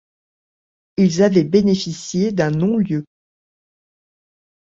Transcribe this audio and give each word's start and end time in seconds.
Ils 0.97 1.21
avaient 1.21 1.43
bénéficié 1.43 2.31
d'un 2.31 2.49
non-lieu. 2.49 3.05